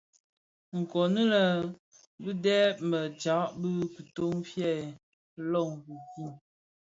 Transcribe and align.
Nkongi 0.79 1.23
lè 1.31 1.43
bidheb 2.23 2.75
më 2.89 2.99
jaň 3.21 3.61
i 3.71 3.73
kiton 3.93 4.35
fee 4.51 4.83
loňkin. 5.51 6.31